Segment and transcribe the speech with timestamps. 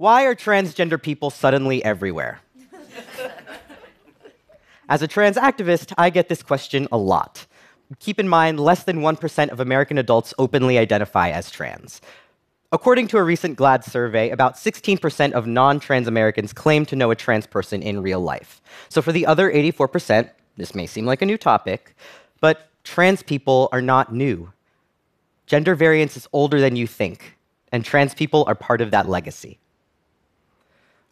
[0.00, 2.40] Why are transgender people suddenly everywhere?
[4.88, 7.46] As a trans activist, I get this question a lot.
[7.98, 12.00] Keep in mind, less than 1% of American adults openly identify as trans.
[12.72, 17.10] According to a recent GLAAD survey, about 16% of non trans Americans claim to know
[17.10, 18.62] a trans person in real life.
[18.88, 21.94] So for the other 84%, this may seem like a new topic,
[22.40, 24.50] but trans people are not new.
[25.44, 27.36] Gender variance is older than you think,
[27.70, 29.58] and trans people are part of that legacy.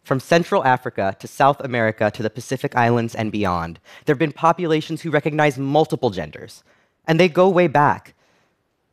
[0.09, 4.31] From Central Africa to South America to the Pacific Islands and beyond, there have been
[4.31, 6.63] populations who recognize multiple genders,
[7.05, 8.15] and they go way back.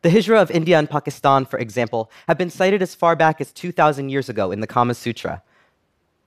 [0.03, 3.51] The Hijra of India and Pakistan, for example, have been cited as far back as
[3.51, 5.41] 2,000 years ago in the Kama Sutra.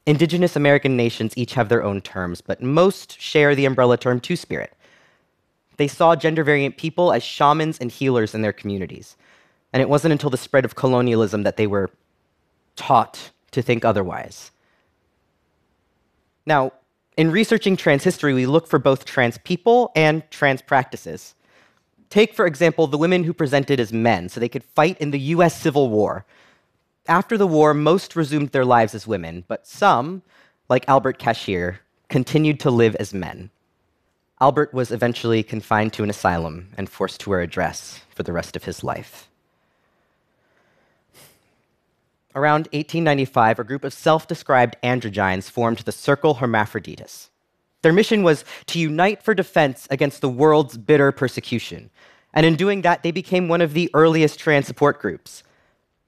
[0.07, 4.35] Indigenous American nations each have their own terms, but most share the umbrella term Two
[4.35, 4.73] Spirit.
[5.77, 9.17] They saw gender variant people as shamans and healers in their communities.
[9.73, 11.91] And it wasn't until the spread of colonialism that they were
[12.75, 14.51] taught to think otherwise.
[16.47, 16.73] Now,
[17.17, 21.35] in researching trans history, we look for both trans people and trans practices.
[22.09, 25.21] Take, for example, the women who presented as men so they could fight in the
[25.35, 26.25] US Civil War.
[27.07, 30.23] After the war, most resumed their lives as women, but some,
[30.69, 33.51] like Albert Cashier, continued to live as men.
[34.41, 38.33] Albert was eventually confined to an asylum and forced to wear a dress for the
[38.33, 39.30] rest of his life.
[42.35, 47.29] Around 1895, a group of self described androgynes formed the Cercle Hermaphroditos.
[47.83, 51.91] Their mission was to unite for defense against the world's bitter persecution.
[52.33, 55.43] And in doing that, they became one of the earliest trans support groups.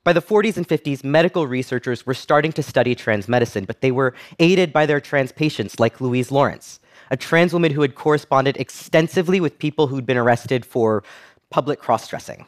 [0.04, 3.90] By the 40s and 50s, medical researchers were starting to study trans medicine, but they
[3.90, 6.80] were aided by their trans patients like Louise Lawrence
[7.12, 11.04] a trans woman who had corresponded extensively with people who'd been arrested for
[11.50, 12.46] public cross dressing.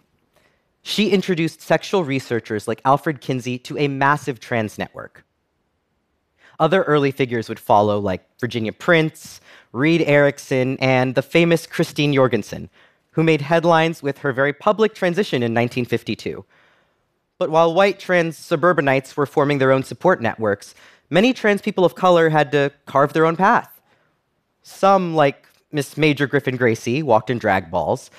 [0.87, 5.25] She introduced sexual researchers like Alfred Kinsey to a massive trans network.
[6.61, 9.41] Other early figures would follow, like Virginia Prince,
[9.73, 12.69] Reed Erickson, and the famous Christine Jorgensen,
[13.13, 16.45] who made headlines with her very public transition in 1952.
[17.39, 20.75] But while white trans suburbanites were forming their own support networks,
[21.09, 23.81] many trans people of color had to carve their own path.
[24.63, 28.11] Some, like Miss Major Griffin Gracy, walked in drag balls.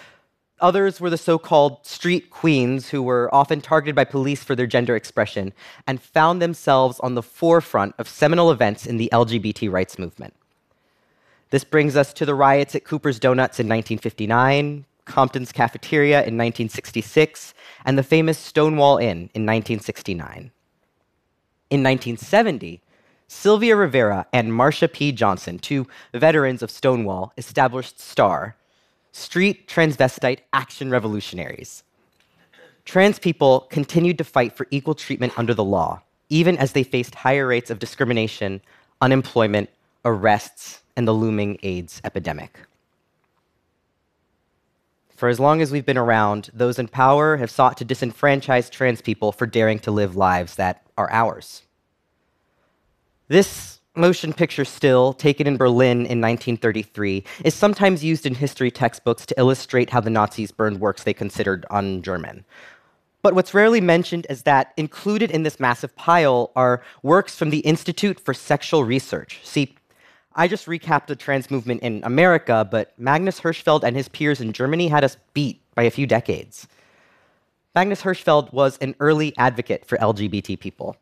[0.61, 4.67] Others were the so called street queens who were often targeted by police for their
[4.67, 5.51] gender expression
[5.85, 10.33] and found themselves on the forefront of seminal events in the LGBT rights movement.
[11.49, 17.53] This brings us to the riots at Cooper's Donuts in 1959, Compton's Cafeteria in 1966,
[17.83, 20.51] and the famous Stonewall Inn in 1969.
[21.69, 22.81] In 1970,
[23.27, 25.11] Sylvia Rivera and Marsha P.
[25.11, 28.55] Johnson, two veterans of Stonewall, established STAR,
[29.15, 31.83] Street Transvestite Action Revolutionaries.
[32.83, 37.15] Trans people continued to fight for equal treatment under the law, even as they faced
[37.15, 38.59] higher rates of discrimination,
[38.99, 39.69] unemployment,
[40.03, 42.59] arrests, and the looming AIDS epidemic.
[45.15, 49.01] For as long as we've been around, those in power have sought to disenfranchise trans
[49.01, 51.61] people for daring to live lives that are ours.
[53.29, 59.25] This motion picture still, taken in Berlin in 1933, is sometimes used in history textbooks
[59.25, 62.45] to illustrate how the Nazis burned works they considered un German.
[63.21, 67.59] But what's rarely mentioned is that included in this massive pile are works from the
[67.59, 69.39] Institute for Sexual Research.
[69.43, 69.75] See,
[70.35, 74.53] I just recapped the trans movement in America, but Magnus Hirschfeld and his peers in
[74.53, 76.67] Germany had us beat by a few decades.
[77.73, 80.95] Magnus Hirschfeld was an early advocate for LGBT people.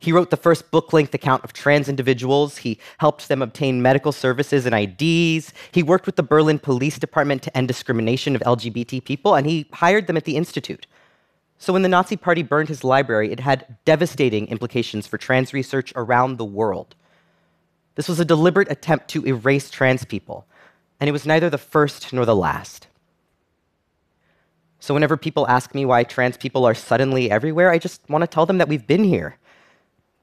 [0.00, 2.56] He wrote the first book length account of trans individuals.
[2.56, 5.52] He helped them obtain medical services and IDs.
[5.72, 9.66] He worked with the Berlin Police Department to end discrimination of LGBT people, and he
[9.74, 10.86] hired them at the Institute.
[11.58, 15.92] So when the Nazi Party burned his library, it had devastating implications for trans research
[15.94, 16.94] around the world.
[17.96, 20.46] This was a deliberate attempt to erase trans people,
[20.98, 22.86] and it was neither the first nor the last.
[24.78, 28.26] So whenever people ask me why trans people are suddenly everywhere, I just want to
[28.26, 29.36] tell them that we've been here.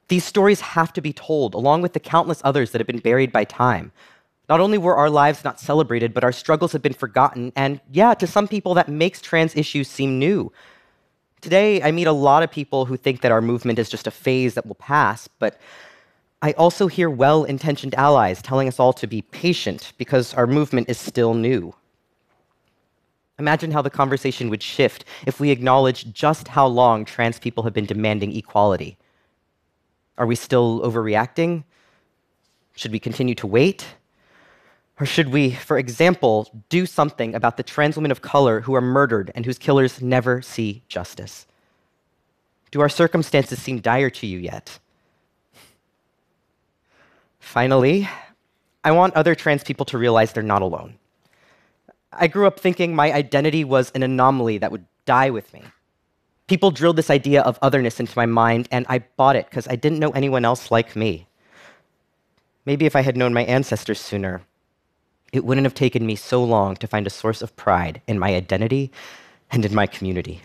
[0.08, 3.30] These stories have to be told, along with the countless others that have been buried
[3.30, 3.92] by time.
[4.48, 8.14] Not only were our lives not celebrated, but our struggles have been forgotten, and yeah,
[8.14, 10.50] to some people, that makes trans issues seem new.
[11.42, 14.10] Today, I meet a lot of people who think that our movement is just a
[14.10, 15.60] phase that will pass, but
[16.40, 20.88] I also hear well intentioned allies telling us all to be patient because our movement
[20.88, 21.74] is still new.
[23.38, 27.74] Imagine how the conversation would shift if we acknowledged just how long trans people have
[27.74, 28.96] been demanding equality.
[30.18, 31.64] Are we still overreacting?
[32.74, 33.86] Should we continue to wait?
[35.00, 38.80] Or should we, for example, do something about the trans women of color who are
[38.80, 41.46] murdered and whose killers never see justice?
[42.72, 44.80] Do our circumstances seem dire to you yet?
[47.38, 48.08] Finally,
[48.84, 50.98] I want other trans people to realize they're not alone.
[52.12, 55.62] I grew up thinking my identity was an anomaly that would die with me.
[56.48, 59.76] People drilled this idea of otherness into my mind, and I bought it because I
[59.76, 61.26] didn't know anyone else like me.
[62.64, 64.40] Maybe if I had known my ancestors sooner,
[65.30, 68.34] it wouldn't have taken me so long to find a source of pride in my
[68.34, 68.90] identity
[69.50, 70.40] and in my community.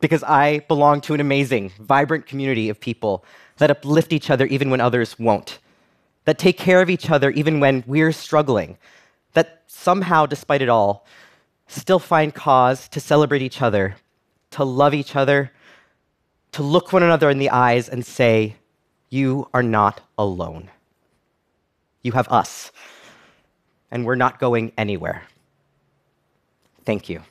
[0.00, 3.22] Because I belong to an amazing, vibrant community of people
[3.58, 5.58] that uplift each other even when others won't,
[6.24, 8.78] that take care of each other even when we're struggling,
[9.34, 11.04] that somehow, despite it all,
[11.66, 13.96] still find cause to celebrate each other
[14.52, 15.52] to love each other,
[16.52, 18.56] to look one another in the eyes and say,
[19.10, 20.70] You are not alone.
[22.02, 22.72] You have us,
[23.90, 25.22] and we're not going anywhere.
[26.84, 27.22] Thank you.